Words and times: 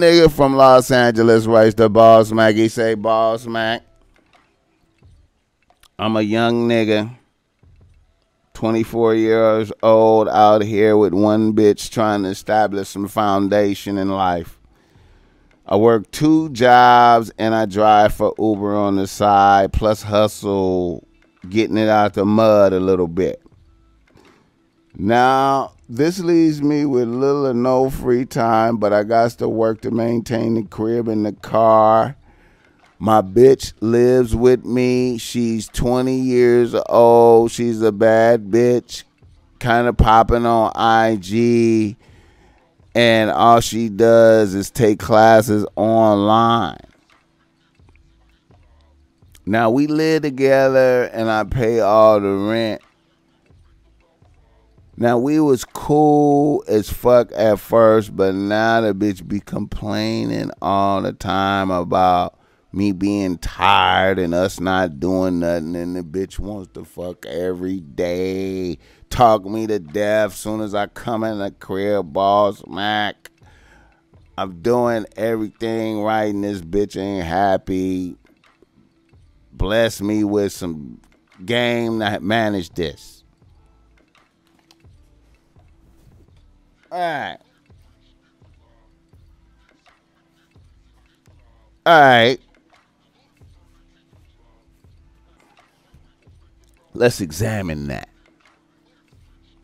Nigga 0.00 0.30
from 0.30 0.54
Los 0.54 0.90
Angeles 0.90 1.46
writes 1.46 1.74
the 1.74 1.88
Boss 1.88 2.32
Mac. 2.32 2.54
He 2.54 2.68
say, 2.68 2.94
Boss 2.94 3.46
Mac, 3.46 3.82
I'm 5.98 6.16
a 6.16 6.22
young 6.22 6.68
nigga, 6.68 7.16
24 8.54 9.14
years 9.14 9.72
old, 9.82 10.28
out 10.28 10.62
here 10.62 10.96
with 10.96 11.14
one 11.14 11.54
bitch 11.54 11.90
trying 11.90 12.24
to 12.24 12.28
establish 12.28 12.88
some 12.88 13.08
foundation 13.08 13.96
in 13.96 14.10
life. 14.10 14.58
I 15.64 15.76
work 15.76 16.10
two 16.10 16.50
jobs 16.50 17.30
and 17.38 17.54
I 17.54 17.66
drive 17.66 18.14
for 18.14 18.34
Uber 18.38 18.76
on 18.76 18.96
the 18.96 19.06
side, 19.06 19.72
plus 19.72 20.02
hustle 20.02 21.06
getting 21.48 21.76
it 21.76 21.88
out 21.88 22.14
the 22.14 22.24
mud 22.24 22.72
a 22.72 22.80
little 22.80 23.08
bit. 23.08 23.42
Now, 24.94 25.75
this 25.88 26.18
leaves 26.18 26.60
me 26.60 26.84
with 26.84 27.08
little 27.08 27.46
or 27.46 27.54
no 27.54 27.90
free 27.90 28.24
time, 28.24 28.76
but 28.76 28.92
I 28.92 29.04
got 29.04 29.30
to 29.32 29.48
work 29.48 29.82
to 29.82 29.90
maintain 29.90 30.54
the 30.54 30.64
crib 30.64 31.08
and 31.08 31.24
the 31.24 31.32
car. 31.32 32.16
My 32.98 33.22
bitch 33.22 33.72
lives 33.80 34.34
with 34.34 34.64
me. 34.64 35.18
She's 35.18 35.68
20 35.68 36.14
years 36.14 36.74
old. 36.88 37.50
She's 37.50 37.82
a 37.82 37.92
bad 37.92 38.46
bitch, 38.46 39.04
kind 39.60 39.86
of 39.86 39.96
popping 39.96 40.46
on 40.46 40.72
IG. 40.74 41.96
And 42.94 43.30
all 43.30 43.60
she 43.60 43.88
does 43.88 44.54
is 44.54 44.70
take 44.70 44.98
classes 44.98 45.66
online. 45.76 46.78
Now 49.44 49.70
we 49.70 49.86
live 49.86 50.22
together 50.22 51.04
and 51.04 51.30
I 51.30 51.44
pay 51.44 51.78
all 51.78 52.18
the 52.18 52.32
rent 52.32 52.82
now 54.96 55.18
we 55.18 55.40
was 55.40 55.64
cool 55.64 56.64
as 56.68 56.88
fuck 56.88 57.30
at 57.34 57.60
first, 57.60 58.16
but 58.16 58.34
now 58.34 58.80
the 58.80 58.94
bitch 58.94 59.26
be 59.26 59.40
complaining 59.40 60.50
all 60.62 61.02
the 61.02 61.12
time 61.12 61.70
about 61.70 62.38
me 62.72 62.92
being 62.92 63.38
tired 63.38 64.18
and 64.18 64.34
us 64.34 64.60
not 64.60 65.00
doing 65.00 65.40
nothing, 65.40 65.76
and 65.76 65.96
the 65.96 66.02
bitch 66.02 66.38
wants 66.38 66.70
to 66.74 66.84
fuck 66.84 67.24
every 67.26 67.80
day, 67.80 68.78
talk 69.10 69.44
me 69.44 69.66
to 69.66 69.78
death. 69.78 70.34
Soon 70.34 70.60
as 70.60 70.74
I 70.74 70.86
come 70.86 71.24
in 71.24 71.38
the 71.38 71.50
crib, 71.50 72.12
boss 72.12 72.62
Mac, 72.66 73.30
I'm 74.38 74.60
doing 74.60 75.06
everything 75.16 76.02
right, 76.02 76.34
and 76.34 76.44
this 76.44 76.60
bitch 76.60 77.00
ain't 77.00 77.24
happy. 77.24 78.16
Bless 79.52 80.02
me 80.02 80.24
with 80.24 80.52
some 80.52 81.00
game 81.44 81.98
that 82.00 82.22
manage 82.22 82.70
this. 82.70 83.15
All 86.90 86.98
right. 87.00 87.38
All 91.84 92.00
right. 92.00 92.38
Let's 96.94 97.20
examine 97.20 97.88
that. 97.88 98.08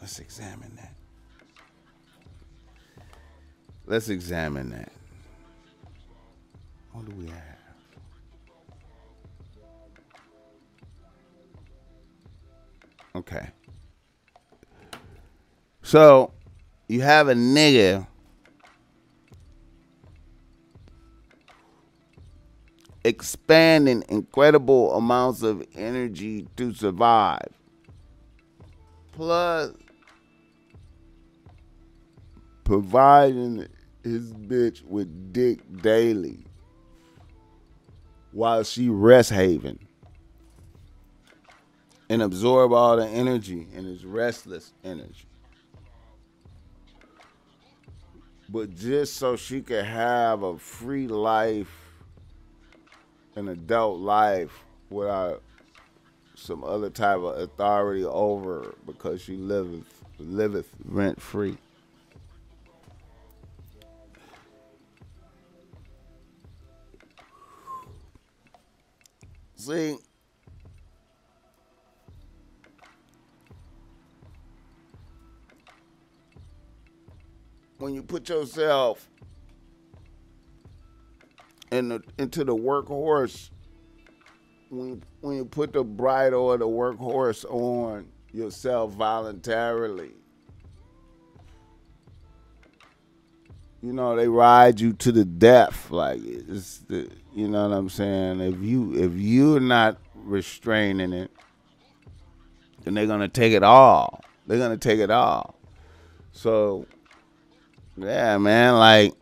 Let's 0.00 0.18
examine 0.18 0.76
that. 0.76 0.94
Let's 3.86 4.08
examine 4.08 4.70
that. 4.70 4.92
What 6.92 7.06
do 7.06 7.12
we 7.16 7.26
have? 7.26 7.54
Okay. 13.16 13.48
So 15.82 16.32
you 16.88 17.00
have 17.02 17.28
a 17.28 17.34
nigga 17.34 18.06
expanding 23.04 24.02
incredible 24.08 24.94
amounts 24.94 25.42
of 25.42 25.64
energy 25.74 26.46
to 26.56 26.72
survive. 26.72 27.48
Plus 29.12 29.72
providing 32.64 33.68
his 34.02 34.32
bitch 34.32 34.82
with 34.84 35.32
dick 35.32 35.60
daily 35.82 36.44
while 38.32 38.64
she 38.64 38.88
rest 38.88 39.30
haven 39.30 39.78
and 42.08 42.22
absorb 42.22 42.72
all 42.72 42.96
the 42.96 43.06
energy 43.06 43.66
and 43.74 43.86
his 43.86 44.04
restless 44.04 44.72
energy. 44.82 45.26
But 48.54 48.72
just 48.76 49.14
so 49.14 49.34
she 49.34 49.60
could 49.60 49.84
have 49.84 50.44
a 50.44 50.56
free 50.56 51.08
life, 51.08 51.68
an 53.34 53.48
adult 53.48 53.98
life 53.98 54.62
without 54.90 55.42
some 56.36 56.62
other 56.62 56.88
type 56.88 57.16
of 57.16 57.36
authority 57.36 58.04
over 58.04 58.62
her 58.62 58.74
because 58.86 59.20
she 59.20 59.36
liveth 59.36 60.04
liveth 60.20 60.70
rent 60.84 61.20
free. 61.20 61.58
See, 69.56 69.96
when 77.84 77.92
you 77.92 78.02
put 78.02 78.30
yourself 78.30 79.10
in 81.70 81.90
the, 81.90 82.02
into 82.16 82.42
the 82.42 82.56
workhorse, 82.56 83.50
when 84.70 85.02
when 85.20 85.36
you 85.36 85.44
put 85.44 85.74
the 85.74 85.84
bridle 85.84 86.50
of 86.50 86.60
the 86.60 86.66
workhorse 86.66 87.44
on 87.44 88.06
yourself 88.32 88.92
voluntarily, 88.92 90.12
you 93.82 93.92
know 93.92 94.16
they 94.16 94.28
ride 94.28 94.80
you 94.80 94.94
to 94.94 95.12
the 95.12 95.26
death. 95.26 95.90
Like 95.90 96.20
it's 96.24 96.78
the, 96.88 97.10
you 97.34 97.48
know 97.48 97.68
what 97.68 97.76
I'm 97.76 97.90
saying. 97.90 98.40
If 98.40 98.62
you 98.62 98.94
if 98.94 99.12
you're 99.12 99.60
not 99.60 99.98
restraining 100.14 101.12
it, 101.12 101.30
then 102.82 102.94
they're 102.94 103.06
gonna 103.06 103.28
take 103.28 103.52
it 103.52 103.62
all. 103.62 104.24
They're 104.46 104.56
gonna 104.56 104.78
take 104.78 105.00
it 105.00 105.10
all. 105.10 105.58
So 106.32 106.86
yeah, 107.96 108.38
man. 108.38 108.78
Like, 108.78 109.14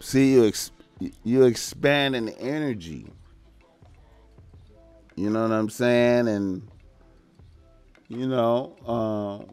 see 0.00 0.32
you 0.32 0.46
ex- 0.46 0.72
you 1.24 1.44
expanding 1.44 2.26
the 2.26 2.38
energy. 2.38 3.06
You 5.16 5.30
know 5.30 5.42
what 5.42 5.52
I'm 5.52 5.70
saying? 5.70 6.28
And 6.28 6.68
you 8.08 8.26
know, 8.26 8.76
uh, 8.86 9.44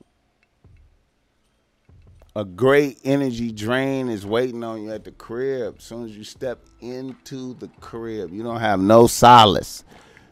a 2.39 2.45
great 2.45 2.99
energy 3.03 3.51
drain 3.51 4.09
is 4.09 4.25
waiting 4.25 4.63
on 4.63 4.83
you 4.83 4.91
at 4.91 5.03
the 5.03 5.11
crib. 5.11 5.75
As 5.77 5.83
soon 5.83 6.05
as 6.05 6.15
you 6.15 6.23
step 6.23 6.59
into 6.81 7.55
the 7.55 7.67
crib, 7.79 8.31
you 8.31 8.43
don't 8.43 8.59
have 8.59 8.79
no 8.79 9.07
solace. 9.07 9.83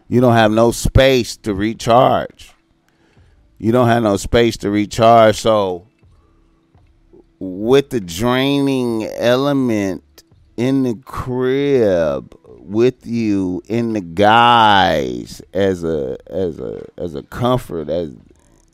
You 0.08 0.22
don't 0.22 0.34
have 0.34 0.52
no 0.52 0.72
space 0.72 1.36
to 1.38 1.56
recharge 1.56 2.55
you 3.58 3.72
don't 3.72 3.88
have 3.88 4.04
no 4.04 4.18
space 4.18 4.58
to 4.58 4.70
recharge. 4.70 5.38
So 5.38 5.88
with 7.40 7.90
the 7.90 8.00
draining 8.00 9.04
element 9.16 10.24
in 10.58 10.84
the 10.84 10.96
crib 11.06 12.36
with 12.46 13.06
you 13.06 13.62
in 13.68 13.94
the 13.94 14.02
guise 14.02 15.42
as 15.54 15.84
a 15.84 16.18
as 16.28 16.60
a 16.60 16.86
as 16.98 17.14
a 17.14 17.24
comfort 17.24 17.90
as 17.90 18.16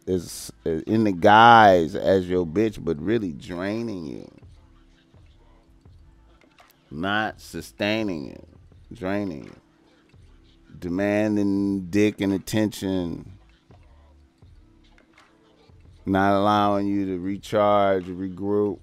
as 0.08 0.52
in 0.66 1.04
the 1.04 1.12
guise 1.12 1.96
as 1.96 2.30
your 2.30 2.46
bitch 2.46 2.84
but 2.84 3.02
really 3.02 3.34
draining 3.34 4.06
you. 4.06 4.32
Not 6.90 7.42
sustaining 7.42 8.28
you 8.28 8.46
draining 8.94 9.46
you. 9.46 9.56
Demanding 10.80 11.88
dick 11.90 12.22
and 12.22 12.34
attention 12.34 13.32
not 16.06 16.34
allowing 16.34 16.88
you 16.88 17.06
to 17.06 17.20
recharge, 17.20 18.06
regroup. 18.06 18.80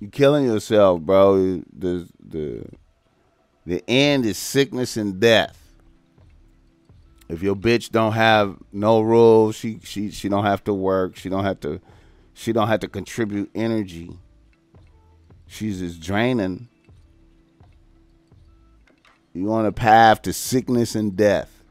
You're 0.00 0.10
killing 0.10 0.44
yourself, 0.44 1.00
bro. 1.00 1.62
The 1.76 2.08
the 2.18 2.66
the 3.64 3.84
end 3.86 4.26
is 4.26 4.36
sickness 4.36 4.96
and 4.96 5.20
death. 5.20 5.58
If 7.28 7.42
your 7.42 7.54
bitch 7.54 7.90
don't 7.90 8.12
have 8.12 8.56
no 8.72 9.00
rules, 9.00 9.54
she 9.54 9.78
she 9.84 10.10
she 10.10 10.28
don't 10.28 10.44
have 10.44 10.64
to 10.64 10.74
work. 10.74 11.16
She 11.16 11.28
don't 11.28 11.44
have 11.44 11.60
to 11.60 11.80
she 12.34 12.52
don't 12.52 12.68
have 12.68 12.80
to 12.80 12.88
contribute 12.88 13.50
energy. 13.54 14.10
She's 15.46 15.78
just 15.80 16.00
draining 16.00 16.68
you're 19.34 19.52
on 19.52 19.66
a 19.66 19.72
path 19.72 20.22
to 20.22 20.32
sickness 20.32 20.94
and 20.94 21.16
death. 21.16 21.62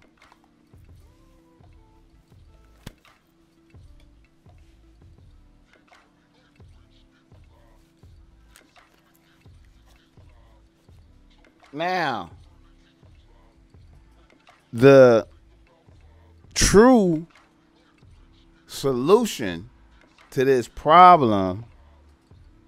Now, 11.74 12.32
the 14.74 15.28
true 16.54 17.28
solution 18.68 19.70
to 20.32 20.44
this 20.44 20.68
problem 20.68 21.66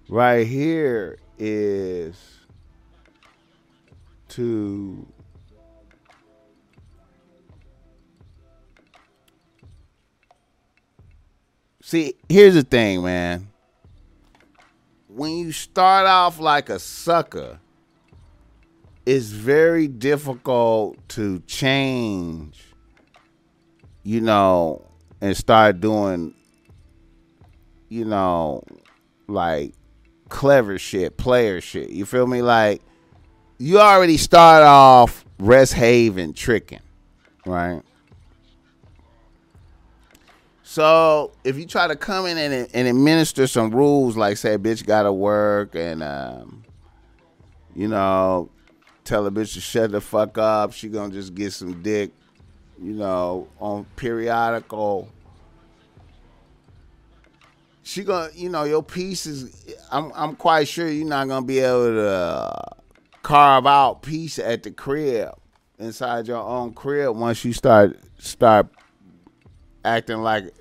right 0.08 0.46
here 0.46 1.18
is 1.38 2.33
to 4.34 5.06
see 11.80 12.14
here's 12.28 12.54
the 12.54 12.62
thing 12.62 13.04
man 13.04 13.48
when 15.08 15.32
you 15.32 15.52
start 15.52 16.06
off 16.06 16.40
like 16.40 16.68
a 16.68 16.78
sucker 16.78 17.60
it's 19.06 19.26
very 19.26 19.86
difficult 19.86 20.96
to 21.08 21.40
change 21.40 22.72
you 24.02 24.20
know 24.20 24.84
and 25.20 25.36
start 25.36 25.80
doing 25.80 26.34
you 27.88 28.04
know 28.04 28.62
like 29.28 29.72
clever 30.34 30.78
shit, 30.78 31.16
player 31.16 31.60
shit. 31.60 31.90
You 31.90 32.04
feel 32.04 32.26
me? 32.26 32.42
Like 32.42 32.82
you 33.58 33.78
already 33.78 34.16
start 34.16 34.62
off 34.62 35.24
rest 35.38 35.74
haven 35.74 36.32
tricking, 36.32 36.80
right? 37.46 37.82
So 40.62 41.32
if 41.44 41.56
you 41.56 41.66
try 41.66 41.86
to 41.86 41.96
come 41.96 42.26
in 42.26 42.36
and, 42.36 42.68
and 42.74 42.88
administer 42.88 43.46
some 43.46 43.70
rules, 43.70 44.16
like 44.16 44.36
say, 44.36 44.58
bitch 44.58 44.84
gotta 44.84 45.12
work, 45.12 45.74
and 45.74 46.02
um, 46.02 46.64
you 47.76 47.86
know, 47.86 48.50
tell 49.04 49.26
a 49.26 49.30
bitch 49.30 49.54
to 49.54 49.60
shut 49.60 49.92
the 49.92 50.00
fuck 50.00 50.36
up, 50.36 50.72
she 50.72 50.88
gonna 50.88 51.12
just 51.12 51.34
get 51.34 51.52
some 51.52 51.80
dick, 51.82 52.10
you 52.82 52.94
know, 52.94 53.48
on 53.60 53.84
periodical 53.96 55.08
she 57.84 58.02
gonna 58.02 58.30
you 58.34 58.48
know 58.48 58.64
your 58.64 58.82
piece 58.82 59.26
is 59.26 59.76
I'm 59.92 60.10
I'm 60.14 60.34
quite 60.34 60.66
sure 60.66 60.88
you're 60.88 61.06
not 61.06 61.28
gonna 61.28 61.44
be 61.44 61.58
able 61.58 61.94
to 61.94 62.83
carve 63.24 63.66
out 63.66 64.02
peace 64.02 64.38
at 64.38 64.62
the 64.62 64.70
crib 64.70 65.30
inside 65.78 66.28
your 66.28 66.42
own 66.42 66.74
crib 66.74 67.16
once 67.16 67.42
you 67.44 67.54
start 67.54 67.98
start 68.18 68.68
acting 69.84 70.18
like 70.18 70.54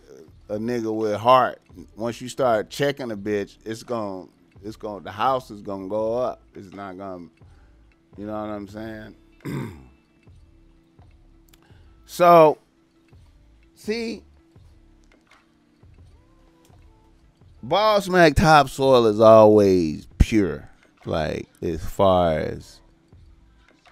a 0.50 0.58
nigga 0.58 0.94
with 0.96 1.16
heart. 1.16 1.60
Once 1.96 2.22
you 2.22 2.30
start 2.30 2.70
checking 2.70 3.12
a 3.12 3.18
bitch, 3.18 3.58
it's 3.66 3.84
gonna 3.84 4.28
it's 4.64 4.78
gonna 4.78 5.04
the 5.04 5.12
house 5.12 5.52
is 5.52 5.62
gonna 5.62 5.88
go 5.88 6.18
up. 6.18 6.42
It's 6.56 6.74
not 6.74 6.98
gonna 6.98 7.28
you 8.18 8.26
know 8.26 8.34
what 8.34 8.50
I'm 8.50 8.68
saying? 8.68 9.16
so 12.06 12.58
see 13.76 14.24
Boss 17.62 18.08
Mac 18.08 18.36
topsoil 18.36 19.06
is 19.08 19.20
always 19.20 20.08
pure, 20.18 20.70
like 21.06 21.48
as 21.62 21.84
far 21.84 22.40
as 22.40 22.82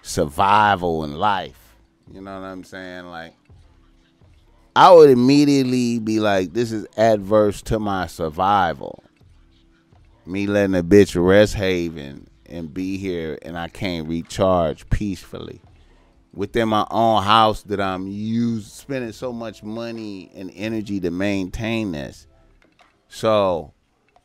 survival 0.02 1.04
in 1.04 1.16
life. 1.16 1.76
You 2.12 2.20
know 2.20 2.40
what 2.40 2.46
I'm 2.46 2.64
saying? 2.64 3.06
Like, 3.06 3.34
I 4.74 4.92
would 4.92 5.10
immediately 5.10 5.98
be 5.98 6.20
like, 6.20 6.52
this 6.52 6.72
is 6.72 6.86
adverse 6.96 7.62
to 7.62 7.78
my 7.78 8.06
survival. 8.06 9.02
Me 10.24 10.46
letting 10.46 10.76
a 10.76 10.82
bitch 10.82 11.20
rest 11.22 11.54
haven 11.54 12.28
and 12.46 12.72
be 12.72 12.96
here 12.96 13.38
and 13.42 13.58
I 13.58 13.68
can't 13.68 14.08
recharge 14.08 14.88
peacefully 14.90 15.60
within 16.34 16.68
my 16.68 16.86
own 16.90 17.22
house 17.22 17.62
that 17.64 17.80
I'm 17.80 18.06
used 18.06 18.70
spending 18.72 19.12
so 19.12 19.32
much 19.32 19.62
money 19.62 20.30
and 20.34 20.50
energy 20.54 21.00
to 21.00 21.10
maintain 21.10 21.92
this 21.92 22.26
so 23.08 23.72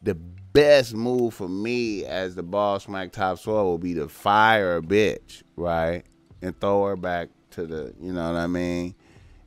the 0.01 0.17
best 0.57 0.95
move 0.95 1.35
for 1.35 1.47
me 1.47 2.03
as 2.03 2.33
the 2.33 2.41
boss 2.41 2.87
Mike 2.87 3.11
Topsoil 3.11 3.63
will 3.63 3.77
be 3.77 3.93
to 3.93 4.07
fire 4.07 4.77
a 4.77 4.81
bitch, 4.81 5.43
right? 5.55 6.01
And 6.41 6.59
throw 6.59 6.83
her 6.85 6.95
back 6.95 7.29
to 7.51 7.67
the, 7.67 7.93
you 8.01 8.11
know 8.11 8.31
what 8.31 8.39
I 8.39 8.47
mean? 8.47 8.95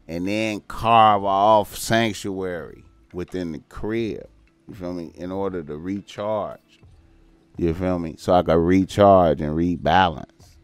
And 0.07 0.29
then 0.29 0.61
carve 0.69 1.25
off 1.25 1.77
sanctuary 1.77 2.85
within 3.13 3.51
the 3.51 3.59
crib. 3.69 4.29
You 4.69 4.75
feel 4.75 4.93
me? 4.93 5.11
In 5.17 5.33
order 5.33 5.65
to 5.65 5.77
recharge. 5.77 6.79
You 7.57 7.75
feel 7.75 7.99
me? 7.99 8.15
So 8.17 8.33
I 8.33 8.45
can 8.45 8.59
recharge 8.59 9.41
and 9.41 9.57
rebalance. 9.57 10.59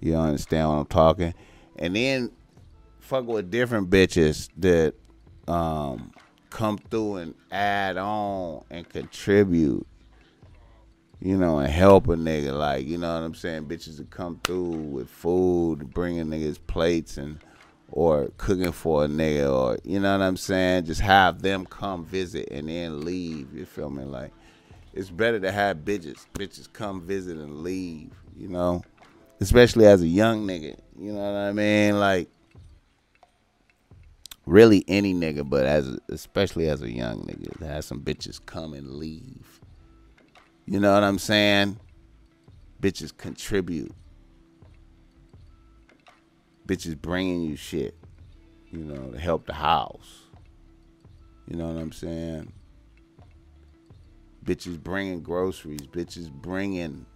You 0.00 0.16
understand 0.16 0.68
what 0.68 0.74
I'm 0.78 0.86
talking? 0.86 1.32
And 1.76 1.94
then 1.94 2.32
fuck 2.98 3.24
with 3.24 3.52
different 3.52 3.88
bitches 3.88 4.48
that 4.56 4.94
um 5.46 6.10
come 6.50 6.78
through 6.78 7.16
and 7.16 7.34
add 7.50 7.96
on 7.96 8.64
and 8.70 8.88
contribute, 8.88 9.86
you 11.20 11.36
know, 11.36 11.58
and 11.58 11.72
help 11.72 12.08
a 12.08 12.16
nigga. 12.16 12.56
Like, 12.56 12.86
you 12.86 12.98
know 12.98 13.14
what 13.14 13.24
I'm 13.24 13.34
saying? 13.34 13.66
Bitches 13.66 13.96
that 13.98 14.10
come 14.10 14.40
through 14.44 14.70
with 14.70 15.08
food, 15.08 15.92
bringing 15.94 16.26
niggas 16.26 16.58
plates 16.66 17.16
and 17.16 17.38
or 17.92 18.30
cooking 18.36 18.72
for 18.72 19.04
a 19.04 19.08
nigga 19.08 19.52
or 19.52 19.78
you 19.84 20.00
know 20.00 20.16
what 20.16 20.24
I'm 20.24 20.36
saying? 20.36 20.84
Just 20.84 21.00
have 21.00 21.42
them 21.42 21.66
come 21.66 22.04
visit 22.04 22.48
and 22.50 22.68
then 22.68 23.04
leave. 23.04 23.52
You 23.52 23.64
feel 23.66 23.90
me? 23.90 24.04
Like 24.04 24.32
it's 24.92 25.10
better 25.10 25.40
to 25.40 25.52
have 25.52 25.78
bitches 25.78 26.26
bitches 26.34 26.72
come 26.72 27.02
visit 27.02 27.36
and 27.36 27.62
leave, 27.62 28.10
you 28.36 28.48
know? 28.48 28.82
Especially 29.40 29.86
as 29.86 30.02
a 30.02 30.06
young 30.06 30.46
nigga. 30.46 30.78
You 30.98 31.12
know 31.12 31.20
what 31.20 31.38
I 31.38 31.52
mean? 31.52 31.98
Like 31.98 32.28
really 34.50 34.84
any 34.88 35.14
nigga, 35.14 35.48
but 35.48 35.64
as 35.64 35.96
especially 36.08 36.68
as 36.68 36.82
a 36.82 36.92
young 36.92 37.22
nigga, 37.22 37.64
have 37.64 37.84
some 37.84 38.00
bitches 38.00 38.44
come 38.44 38.74
and 38.74 38.96
leave. 38.96 39.60
You 40.66 40.80
know 40.80 40.92
what 40.92 41.04
I'm 41.04 41.18
saying? 41.20 41.78
Bitches 42.82 43.16
contribute. 43.16 43.92
Bitches 46.66 47.00
bringing 47.00 47.42
you 47.42 47.56
shit, 47.56 47.96
you 48.70 48.80
know, 48.80 49.10
to 49.12 49.18
help 49.18 49.46
the 49.46 49.54
house. 49.54 50.24
You 51.46 51.56
know 51.56 51.68
what 51.68 51.80
I'm 51.80 51.92
saying? 51.92 52.52
Bitches 54.44 54.82
bringing 54.82 55.22
groceries. 55.22 55.82
Bitches 55.82 56.30
bringing. 56.30 57.06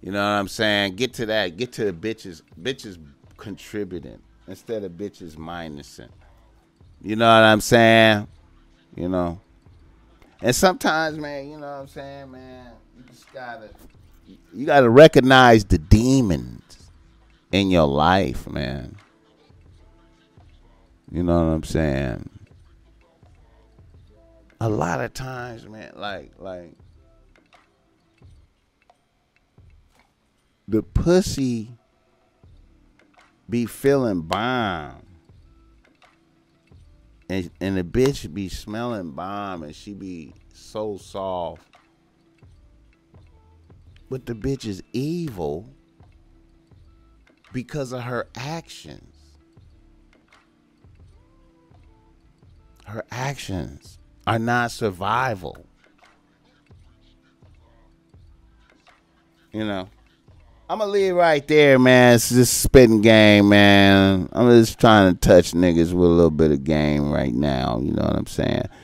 You 0.00 0.12
know 0.12 0.18
what 0.18 0.38
I'm 0.38 0.48
saying? 0.48 0.94
Get 0.94 1.14
to 1.14 1.26
that. 1.26 1.56
Get 1.56 1.72
to 1.72 1.90
the 1.90 1.92
bitches. 1.92 2.42
Bitches 2.60 2.98
contributing 3.36 4.20
instead 4.48 4.82
of 4.84 4.92
bitches 4.92 5.36
minusing. 5.36 6.08
You 7.02 7.16
know 7.16 7.26
what 7.26 7.44
I'm 7.44 7.60
saying? 7.60 8.26
You 8.96 9.08
know. 9.08 9.40
And 10.40 10.54
sometimes, 10.54 11.18
man, 11.18 11.50
you 11.50 11.58
know 11.58 11.66
what 11.66 11.80
I'm 11.80 11.88
saying, 11.88 12.30
man, 12.30 12.72
you 12.96 13.04
just 13.10 13.32
gotta 13.32 13.70
you 14.52 14.66
gotta 14.66 14.88
recognize 14.88 15.64
the 15.64 15.78
demons 15.78 16.90
in 17.52 17.70
your 17.70 17.86
life, 17.86 18.48
man. 18.48 18.96
You 21.10 21.22
know 21.22 21.38
what 21.38 21.54
I'm 21.54 21.64
saying? 21.64 22.28
A 24.60 24.68
lot 24.68 25.00
of 25.00 25.14
times, 25.14 25.66
man, 25.66 25.92
like 25.96 26.32
like 26.38 26.74
the 30.66 30.82
pussy 30.82 31.70
be 33.48 33.66
feeling 33.66 34.22
bomb. 34.22 35.02
And 37.28 37.50
and 37.60 37.76
the 37.76 37.84
bitch 37.84 38.32
be 38.32 38.48
smelling 38.48 39.12
bomb 39.12 39.62
and 39.62 39.74
she 39.74 39.92
be 39.94 40.34
so 40.52 40.96
soft. 40.96 41.62
But 44.10 44.26
the 44.26 44.34
bitch 44.34 44.64
is 44.64 44.82
evil 44.92 45.68
because 47.52 47.92
of 47.92 48.02
her 48.02 48.28
actions. 48.34 49.14
Her 52.86 53.04
actions 53.10 53.98
are 54.26 54.38
not 54.38 54.70
survival. 54.70 55.66
You 59.52 59.64
know. 59.64 59.88
I'm 60.70 60.80
gonna 60.80 60.90
leave 60.90 61.14
right 61.14 61.46
there, 61.48 61.78
man. 61.78 62.16
It's 62.16 62.28
just 62.28 62.60
spitting 62.60 63.00
game, 63.00 63.48
man. 63.48 64.28
I'm 64.32 64.50
just 64.50 64.78
trying 64.78 65.14
to 65.14 65.18
touch 65.18 65.52
niggas 65.52 65.94
with 65.94 66.10
a 66.10 66.12
little 66.12 66.30
bit 66.30 66.50
of 66.50 66.62
game 66.62 67.10
right 67.10 67.32
now. 67.32 67.80
You 67.82 67.92
know 67.92 68.02
what 68.02 68.16
I'm 68.16 68.26
saying? 68.26 68.68